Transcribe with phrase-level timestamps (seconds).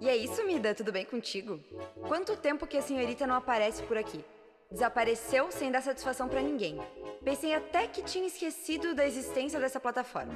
[0.00, 1.60] E é isso, Mida, tudo bem contigo?
[2.08, 4.24] Quanto tempo que a senhorita não aparece por aqui?
[4.70, 6.80] Desapareceu sem dar satisfação para ninguém.
[7.22, 10.32] Pensei até que tinha esquecido da existência dessa plataforma.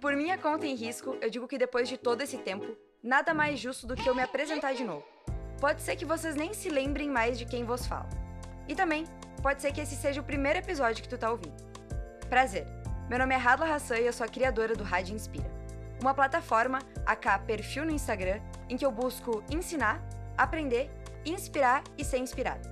[0.00, 3.58] Por minha conta em risco, eu digo que depois de todo esse tempo, nada mais
[3.58, 5.06] justo do que eu me apresentar de novo.
[5.60, 8.08] Pode ser que vocês nem se lembrem mais de quem vos fala.
[8.68, 9.04] E também,
[9.42, 11.56] pode ser que esse seja o primeiro episódio que tu tá ouvindo.
[12.28, 12.66] Prazer,
[13.08, 15.57] meu nome é Radla Hassan e eu sou a criadora do Rádio Inspira.
[16.00, 20.00] Uma plataforma, aka perfil no Instagram, em que eu busco ensinar,
[20.36, 20.88] aprender,
[21.26, 22.68] inspirar e ser inspirado.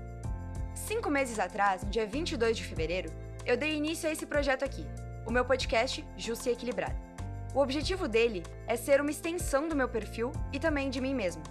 [0.74, 3.12] Cinco meses atrás, no dia 22 de fevereiro,
[3.44, 4.86] eu dei início a esse projeto aqui,
[5.26, 6.96] o meu podcast Justa e Equilibrada.
[7.52, 11.42] O objetivo dele é ser uma extensão do meu perfil e também de mim mesmo.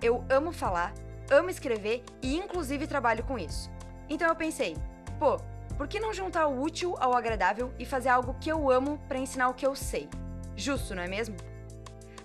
[0.00, 0.94] Eu amo falar,
[1.30, 3.70] amo escrever e inclusive trabalho com isso.
[4.08, 4.74] Então eu pensei,
[5.18, 5.36] pô,
[5.76, 9.18] por que não juntar o útil ao agradável e fazer algo que eu amo para
[9.18, 10.08] ensinar o que eu sei?
[10.56, 11.36] Justo, não é mesmo?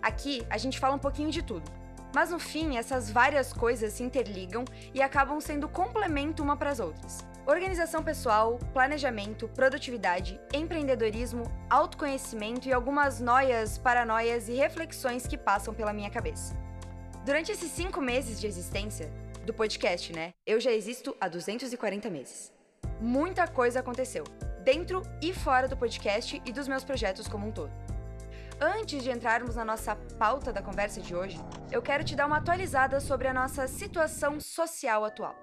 [0.01, 1.79] Aqui a gente fala um pouquinho de tudo
[2.13, 6.79] mas no fim, essas várias coisas se interligam e acabam sendo complemento uma para as
[6.79, 7.19] outras.
[7.45, 15.93] Organização pessoal, planejamento, produtividade, empreendedorismo, autoconhecimento e algumas noias, paranoias e reflexões que passam pela
[15.93, 16.55] minha cabeça.
[17.25, 19.11] Durante esses cinco meses de existência,
[19.45, 20.31] do podcast, né?
[20.45, 22.51] Eu já existo há 240 meses.
[22.99, 24.23] Muita coisa aconteceu,
[24.63, 27.88] dentro e fora do podcast e dos meus projetos como um todo.
[28.61, 31.39] Antes de entrarmos na nossa pauta da conversa de hoje,
[31.71, 35.33] eu quero te dar uma atualizada sobre a nossa situação social atual.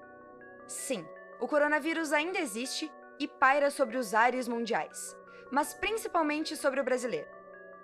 [0.68, 1.02] Sim,
[1.40, 5.16] o coronavírus ainda existe e paira sobre os ares mundiais,
[5.50, 7.26] mas principalmente sobre o brasileiro.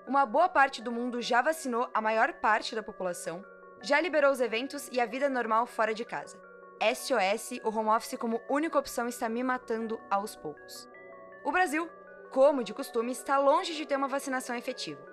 [0.06, 3.42] Uma boa parte do mundo já vacinou a maior parte da população,
[3.80, 6.38] já liberou os eventos e a vida normal fora de casa.
[6.94, 10.86] SOS, o home office como única opção está me matando aos poucos.
[11.42, 11.88] O Brasil,
[12.30, 15.11] como de costume, está longe de ter uma vacinação efetiva.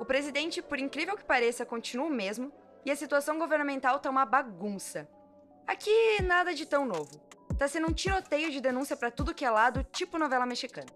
[0.00, 2.50] O presidente, por incrível que pareça, continua o mesmo
[2.86, 5.06] e a situação governamental tá uma bagunça.
[5.66, 7.20] Aqui nada de tão novo.
[7.58, 10.88] Tá sendo um tiroteio de denúncia para tudo que é lado, tipo novela mexicana.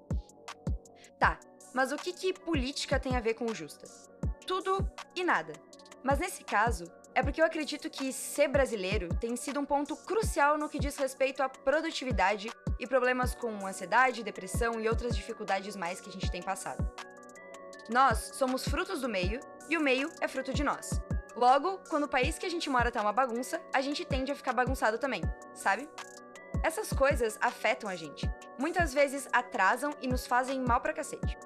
[1.18, 1.38] Tá,
[1.74, 3.86] mas o que que política tem a ver com o Justa?
[4.46, 5.52] Tudo e nada.
[6.02, 10.56] Mas nesse caso, é porque eu acredito que ser brasileiro tem sido um ponto crucial
[10.56, 12.50] no que diz respeito à produtividade
[12.80, 17.13] e problemas com ansiedade, depressão e outras dificuldades mais que a gente tem passado.
[17.90, 21.00] Nós somos frutos do meio e o meio é fruto de nós.
[21.36, 24.36] Logo, quando o país que a gente mora tá uma bagunça, a gente tende a
[24.36, 25.22] ficar bagunçado também,
[25.52, 25.88] sabe?
[26.62, 28.30] Essas coisas afetam a gente.
[28.58, 31.36] Muitas vezes atrasam e nos fazem mal pra cacete.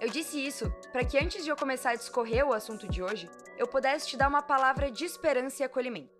[0.00, 3.30] Eu disse isso para que antes de eu começar a discorrer o assunto de hoje,
[3.56, 6.12] eu pudesse te dar uma palavra de esperança e acolhimento.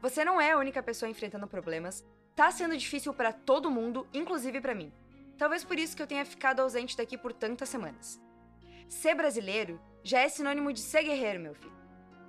[0.00, 2.04] Você não é a única pessoa enfrentando problemas.
[2.34, 4.92] Tá sendo difícil para todo mundo, inclusive para mim.
[5.38, 8.20] Talvez por isso que eu tenha ficado ausente daqui por tantas semanas.
[8.92, 11.72] Ser brasileiro já é sinônimo de ser guerreiro, meu filho.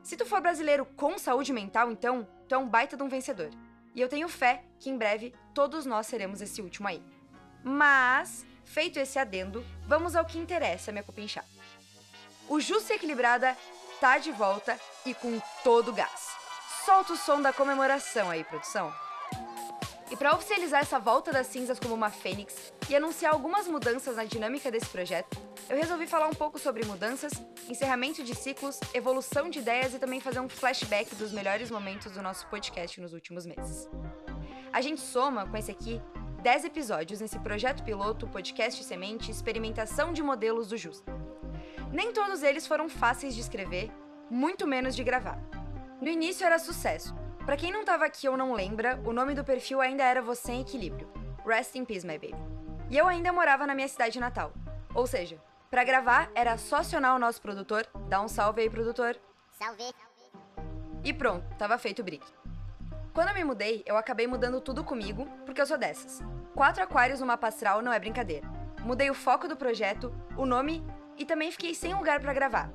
[0.02, 3.50] Se tu for brasileiro com saúde mental, então, tu é um baita de um vencedor.
[3.94, 7.04] E eu tenho fé que em breve todos nós seremos esse último aí.
[7.66, 11.44] Mas, feito esse adendo, vamos ao que interessa, minha cupinchá.
[12.48, 13.58] O Justo e Equilibrada
[14.00, 16.32] tá de volta e com todo o gás.
[16.86, 18.92] Solta o som da comemoração aí, produção.
[20.12, 24.26] E para oficializar essa volta das cinzas como uma fênix e anunciar algumas mudanças na
[24.26, 25.38] dinâmica desse projeto,
[25.70, 27.32] eu resolvi falar um pouco sobre mudanças,
[27.68, 32.22] encerramento de ciclos, evolução de ideias e também fazer um flashback dos melhores momentos do
[32.22, 33.90] nosso podcast nos últimos meses.
[34.72, 36.02] A gente soma com esse aqui
[36.44, 41.10] 10 episódios nesse projeto piloto Podcast Semente Experimentação de Modelos do Justo.
[41.92, 43.90] Nem todos eles foram fáceis de escrever,
[44.30, 45.40] muito menos de gravar.
[46.02, 47.16] No início era sucesso.
[47.46, 50.54] Para quem não estava aqui ou não lembra, o nome do perfil ainda era Você
[50.54, 51.10] em Equilíbrio.
[51.46, 52.36] Rest in Peace, my baby.
[52.90, 54.54] E eu ainda morava na minha cidade natal.
[54.96, 55.38] Ou seja,
[55.70, 59.18] para gravar, era só acionar o nosso produtor, dar um salve aí, produtor.
[59.52, 59.94] Salve.
[61.04, 62.26] E pronto, tava feito o brick.
[63.14, 66.22] Quando eu me mudei, eu acabei mudando tudo comigo, porque eu sou dessas.
[66.56, 68.48] Quatro aquários no mapa astral não é brincadeira.
[68.86, 70.82] Mudei o foco do projeto, o nome
[71.18, 72.72] e também fiquei sem lugar para gravar.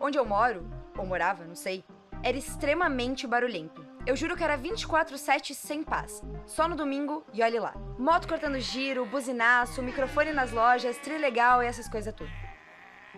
[0.00, 1.84] Onde eu moro, ou morava, não sei,
[2.22, 3.87] era extremamente barulhento.
[4.08, 6.22] Eu juro que era 24/7 sem paz.
[6.46, 7.74] Só no domingo e olhe lá.
[7.98, 12.30] Moto cortando giro, buzinaço, microfone nas lojas, trilegal e essas coisas tudo.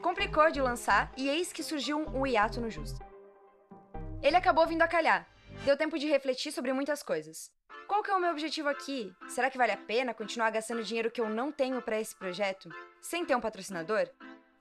[0.03, 2.99] Complicou de lançar e eis que surgiu um hiato no justo.
[4.21, 5.29] Ele acabou vindo a calhar.
[5.65, 7.53] Deu tempo de refletir sobre muitas coisas.
[7.87, 9.15] Qual que é o meu objetivo aqui?
[9.29, 12.69] Será que vale a pena continuar gastando dinheiro que eu não tenho para esse projeto,
[13.01, 14.11] sem ter um patrocinador?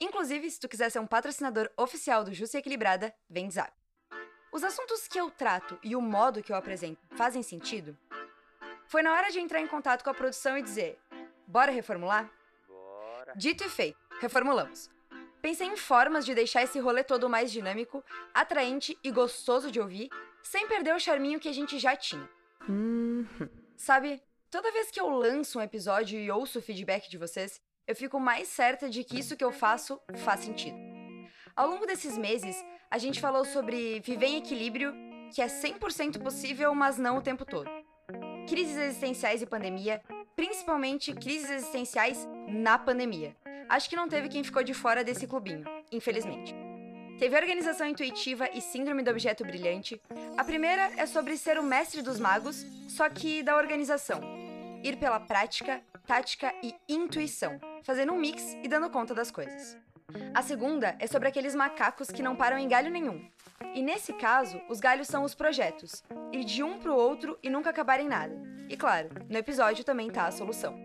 [0.00, 3.79] Inclusive, se tu quiser ser um patrocinador oficial do Justo e Equilibrada, vem zap.
[4.52, 7.96] Os assuntos que eu trato e o modo que eu apresento fazem sentido?
[8.86, 10.98] Foi na hora de entrar em contato com a produção e dizer:
[11.46, 12.28] bora reformular?
[12.66, 13.32] Bora.
[13.36, 14.90] Dito e feito, reformulamos.
[15.40, 18.04] Pensei em formas de deixar esse rolê todo mais dinâmico,
[18.34, 20.10] atraente e gostoso de ouvir,
[20.42, 22.28] sem perder o charminho que a gente já tinha.
[22.68, 23.48] Uhum.
[23.76, 24.20] Sabe,
[24.50, 28.18] toda vez que eu lanço um episódio e ouço o feedback de vocês, eu fico
[28.18, 30.89] mais certa de que isso que eu faço faz sentido.
[31.56, 32.56] Ao longo desses meses,
[32.90, 34.94] a gente falou sobre viver em equilíbrio,
[35.34, 37.70] que é 100% possível, mas não o tempo todo.
[38.48, 40.02] Crises existenciais e pandemia,
[40.34, 43.36] principalmente crises existenciais na pandemia.
[43.68, 46.54] Acho que não teve quem ficou de fora desse clubinho, infelizmente.
[47.18, 50.00] Teve organização intuitiva e síndrome do objeto brilhante.
[50.36, 54.20] A primeira é sobre ser o mestre dos magos, só que da organização.
[54.82, 59.76] Ir pela prática, tática e intuição, fazendo um mix e dando conta das coisas.
[60.34, 63.28] A segunda é sobre aqueles macacos que não param em galho nenhum.
[63.74, 66.02] E nesse caso, os galhos são os projetos,
[66.32, 68.34] ir de um pro outro e nunca acabar em nada.
[68.68, 70.76] E claro, no episódio também tá a solução.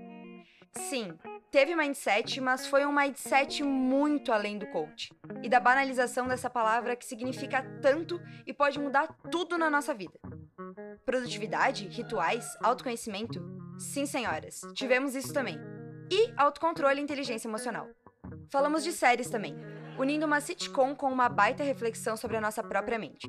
[0.72, 1.18] Sim,
[1.52, 6.96] teve mindset, mas foi um mindset muito além do coach e da banalização dessa palavra
[6.96, 10.20] que significa tanto e pode mudar tudo na nossa vida.
[11.06, 13.42] Produtividade, rituais, autoconhecimento?
[13.78, 15.58] Sim, senhoras, tivemos isso também.
[16.12, 17.88] E autocontrole e inteligência emocional.
[18.50, 19.56] Falamos de séries também,
[19.98, 23.28] unindo uma sitcom com uma baita reflexão sobre a nossa própria mente.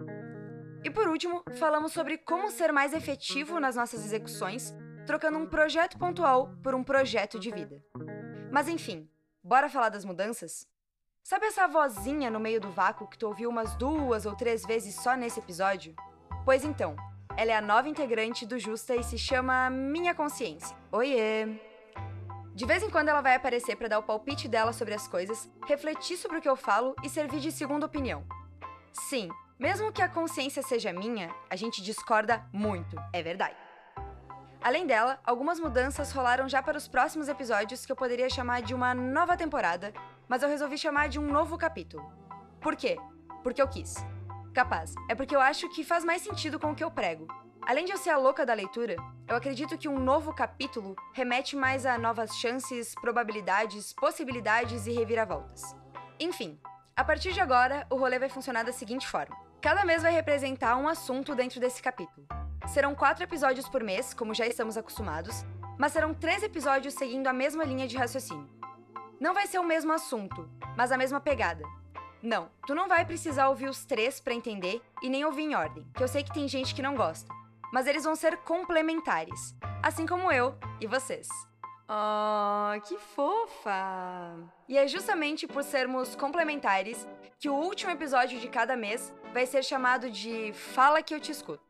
[0.85, 4.75] E por último, falamos sobre como ser mais efetivo nas nossas execuções,
[5.07, 7.83] trocando um projeto pontual por um projeto de vida.
[8.53, 9.09] Mas enfim,
[9.43, 10.67] bora falar das mudanças?
[11.23, 14.95] Sabe essa vozinha no meio do vácuo que tu ouviu umas duas ou três vezes
[14.95, 15.95] só nesse episódio?
[16.45, 16.95] Pois então,
[17.37, 20.77] ela é a nova integrante do Justa e se chama Minha Consciência.
[20.93, 21.66] Oiê!
[22.57, 25.47] De vez em quando ela vai aparecer para dar o palpite dela sobre as coisas,
[25.67, 28.25] refletir sobre o que eu falo e servir de segunda opinião.
[28.95, 33.55] Sim, mesmo que a consciência seja minha, a gente discorda muito, é verdade.
[34.63, 38.73] Além dela, algumas mudanças rolaram já para os próximos episódios que eu poderia chamar de
[38.73, 39.93] uma nova temporada,
[40.27, 42.11] mas eu resolvi chamar de um novo capítulo.
[42.59, 42.97] Por quê?
[43.43, 43.97] Porque eu quis.
[44.55, 47.29] Capaz, é porque eu acho que faz mais sentido com o que eu prego.
[47.67, 48.95] Além de eu ser a louca da leitura,
[49.27, 55.75] eu acredito que um novo capítulo remete mais a novas chances, probabilidades, possibilidades e reviravoltas.
[56.21, 56.61] Enfim,
[56.95, 60.77] a partir de agora, o rolê vai funcionar da seguinte forma: cada mês vai representar
[60.77, 62.25] um assunto dentro desse capítulo.
[62.69, 65.45] Serão quatro episódios por mês, como já estamos acostumados,
[65.77, 68.49] mas serão três episódios seguindo a mesma linha de raciocínio.
[69.19, 71.65] Não vai ser o mesmo assunto, mas a mesma pegada.
[72.23, 75.85] Não, tu não vai precisar ouvir os três para entender e nem ouvir em ordem,
[75.93, 77.35] que eu sei que tem gente que não gosta.
[77.73, 81.29] Mas eles vão ser complementares, assim como eu e vocês.
[81.89, 84.37] Oh, que fofa!
[84.69, 87.07] E é justamente por sermos complementares
[87.39, 91.31] que o último episódio de cada mês vai ser chamado de Fala que eu te
[91.31, 91.63] escuto.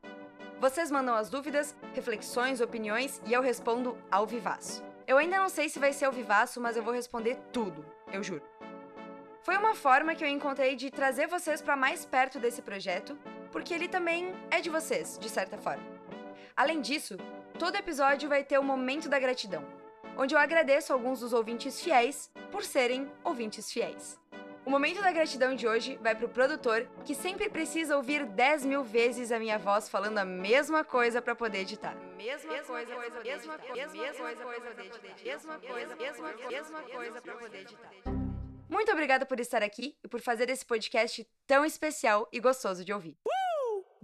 [0.59, 4.83] Vocês mandam as dúvidas, reflexões, opiniões e eu respondo ao vivaço.
[5.07, 8.23] Eu ainda não sei se vai ser ao vivaço, mas eu vou responder tudo, eu
[8.23, 8.43] juro.
[9.43, 13.19] Foi uma forma que eu encontrei de trazer vocês para mais perto desse projeto,
[13.57, 15.83] porque ele também é de vocês, de certa forma.
[16.55, 17.17] Além disso,
[17.59, 19.65] todo episódio vai ter o momento da gratidão,
[20.15, 24.21] onde eu agradeço alguns dos ouvintes fiéis por serem ouvintes fiéis.
[24.67, 28.85] O momento da gratidão de hoje vai pro produtor, que sempre precisa ouvir 10 mil
[28.85, 31.97] vezes a minha voz falando a mesma coisa para poder editar.
[32.15, 34.75] Mesma coisa, coisa, mesma coisa, mesma coisa,
[35.25, 37.91] mesma coisa, mesma mesma coisa para poder editar.
[38.69, 42.93] Muito obrigada por estar aqui e por fazer esse podcast tão especial e gostoso de
[42.93, 43.17] ouvir.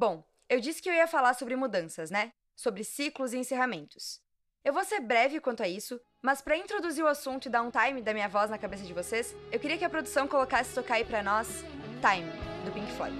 [0.03, 2.33] Bom, eu disse que eu ia falar sobre mudanças, né?
[2.57, 4.21] Sobre ciclos e encerramentos.
[4.65, 7.71] Eu vou ser breve quanto a isso, mas para introduzir o assunto e dar um
[7.71, 10.95] time da minha voz na cabeça de vocês, eu queria que a produção colocasse tocar
[10.95, 11.47] aí para nós
[12.01, 12.33] Time,
[12.65, 13.17] do Pink Floyd.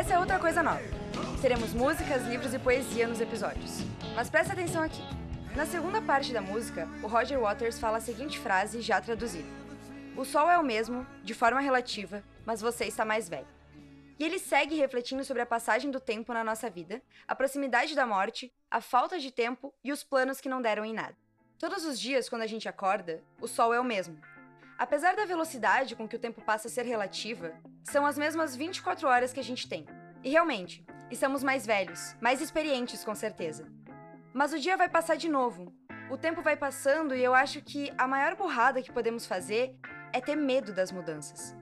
[0.00, 0.80] Essa é outra coisa nova.
[1.42, 3.82] Teremos músicas, livros e poesia nos episódios.
[4.16, 5.02] Mas presta atenção aqui.
[5.54, 9.46] Na segunda parte da música, o Roger Waters fala a seguinte frase já traduzida:
[10.16, 13.46] O sol é o mesmo, de forma relativa, mas você está mais velho.
[14.18, 18.06] E ele segue refletindo sobre a passagem do tempo na nossa vida, a proximidade da
[18.06, 21.14] morte, a falta de tempo e os planos que não deram em nada.
[21.58, 24.18] Todos os dias, quando a gente acorda, o sol é o mesmo.
[24.80, 27.52] Apesar da velocidade com que o tempo passa a ser relativa,
[27.84, 29.86] são as mesmas 24 horas que a gente tem.
[30.24, 33.66] E realmente, Estamos mais velhos, mais experientes, com certeza.
[34.32, 35.74] Mas o dia vai passar de novo.
[36.08, 39.74] O tempo vai passando e eu acho que a maior burrada que podemos fazer
[40.12, 41.56] é ter medo das mudanças.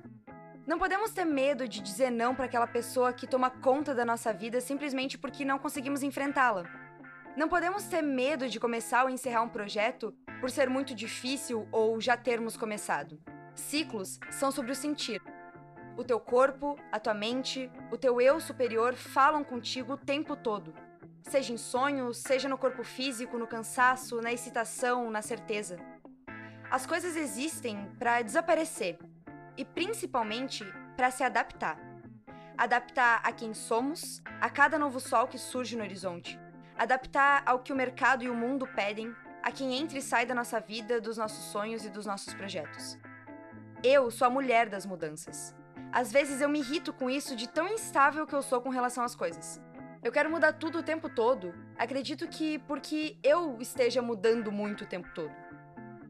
[0.66, 4.34] Não podemos ter medo de dizer não para aquela pessoa que toma conta da nossa
[4.34, 6.64] vida simplesmente porque não conseguimos enfrentá-la.
[7.34, 12.00] Não podemos ter medo de começar ou encerrar um projeto por ser muito difícil ou
[12.00, 13.21] já termos começado.
[13.54, 15.21] Ciclos são sobre o sentir.
[15.97, 20.73] O teu corpo, a tua mente, o teu eu superior falam contigo o tempo todo.
[21.23, 25.76] Seja em sonhos, seja no corpo físico, no cansaço, na excitação, na certeza.
[26.71, 28.99] As coisas existem para desaparecer
[29.57, 30.64] e principalmente
[30.97, 31.78] para se adaptar.
[32.57, 36.38] Adaptar a quem somos, a cada novo sol que surge no horizonte.
[36.76, 39.14] Adaptar ao que o mercado e o mundo pedem,
[39.49, 42.99] a quem entra e sai da nossa vida, dos nossos sonhos e dos nossos projetos.
[43.83, 45.57] Eu sou a mulher das mudanças.
[45.90, 49.02] Às vezes eu me irrito com isso de tão instável que eu sou com relação
[49.02, 49.59] às coisas.
[50.05, 51.55] Eu quero mudar tudo o tempo todo.
[51.78, 55.35] Acredito que porque eu esteja mudando muito o tempo todo.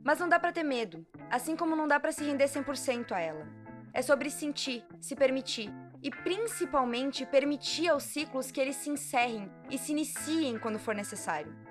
[0.03, 3.21] Mas não dá para ter medo, assim como não dá para se render 100% a
[3.21, 3.47] ela.
[3.95, 9.79] É sobre sentir, se permitir e principalmente permitir aos ciclos que eles se encerrem e
[9.79, 11.69] se iniciem quando for necessário.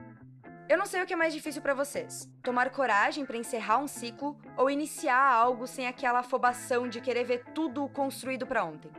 [0.69, 3.87] Eu não sei o que é mais difícil para vocês: tomar coragem para encerrar um
[3.87, 8.91] ciclo ou iniciar algo sem aquela afobação de querer ver tudo construído para ontem.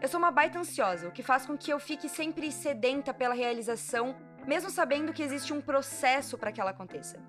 [0.00, 3.34] Eu sou uma baita ansiosa, o que faz com que eu fique sempre sedenta pela
[3.34, 4.16] realização,
[4.46, 7.20] mesmo sabendo que existe um processo para que ela aconteça.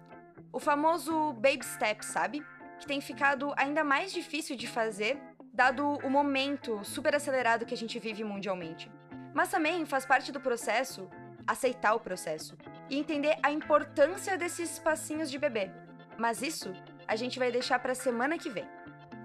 [0.51, 2.43] O famoso baby step, sabe?
[2.79, 5.21] Que tem ficado ainda mais difícil de fazer,
[5.53, 8.89] dado o momento super acelerado que a gente vive mundialmente.
[9.33, 11.09] Mas também faz parte do processo
[11.45, 12.57] aceitar o processo
[12.89, 15.71] e entender a importância desses passinhos de bebê.
[16.17, 16.73] Mas isso
[17.07, 18.67] a gente vai deixar para semana que vem.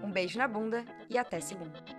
[0.02, 1.97] Um beijo na bunda e até segunda.